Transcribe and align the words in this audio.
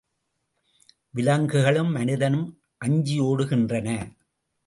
விலங்குகளும், 1.13 1.91
மனிதனும் 1.91 2.47
அஞ்சியோடுகின்றன. 2.85 3.89